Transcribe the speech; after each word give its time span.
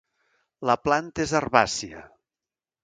La 0.69 0.77
planta 0.89 1.25
és 1.27 1.37
herbàcia. 1.41 2.05